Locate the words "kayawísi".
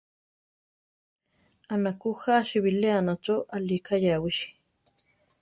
3.85-4.49